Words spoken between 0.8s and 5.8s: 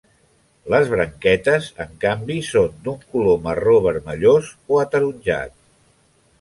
branquetes, en canvi, són d'un color marró-vermellós o ataronjat.